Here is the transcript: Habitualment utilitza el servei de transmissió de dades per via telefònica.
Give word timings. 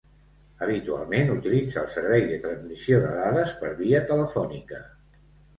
Habitualment 0.67 1.27
utilitza 1.33 1.83
el 1.83 1.91
servei 1.97 2.25
de 2.31 2.39
transmissió 2.47 3.03
de 3.05 3.13
dades 3.21 3.55
per 3.63 3.71
via 3.85 4.03
telefònica. 4.15 4.85